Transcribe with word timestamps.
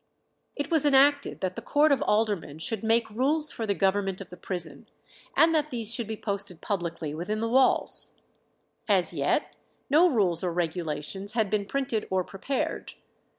It 0.55 0.71
was 0.71 0.83
enacted 0.83 1.41
that 1.41 1.55
the 1.55 1.61
court 1.61 1.91
of 1.91 2.01
aldermen 2.01 2.57
should 2.57 2.81
make 2.83 3.07
rules 3.11 3.51
for 3.51 3.67
the 3.67 3.75
government 3.75 4.19
of 4.19 4.31
the 4.31 4.35
prison, 4.35 4.87
and 5.37 5.53
that 5.53 5.69
these 5.69 5.93
should 5.93 6.07
be 6.07 6.17
posted 6.17 6.59
publicly 6.59 7.13
within 7.13 7.39
the 7.39 7.47
walls. 7.47 8.13
As 8.87 9.13
yet 9.13 9.55
no 9.91 10.09
rules 10.09 10.43
or 10.43 10.51
regulations 10.51 11.33
had 11.33 11.51
been 11.51 11.67
printed 11.67 12.07
or 12.09 12.23
prepared. 12.23 12.93